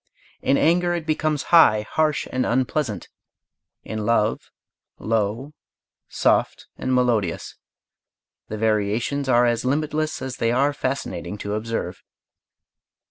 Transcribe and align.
In 0.41 0.57
anger 0.57 0.95
it 0.95 1.05
becomes 1.05 1.43
high, 1.53 1.83
harsh, 1.87 2.27
and 2.31 2.43
unpleasant; 2.43 3.07
in 3.83 4.03
love 4.03 4.49
low, 4.97 5.53
soft, 6.09 6.65
and 6.75 6.91
melodious 6.95 7.53
the 8.47 8.57
variations 8.57 9.29
are 9.29 9.45
as 9.45 9.63
limitless 9.63 10.19
as 10.19 10.37
they 10.37 10.51
are 10.51 10.73
fascinating 10.73 11.37
to 11.37 11.53
observe. 11.53 12.01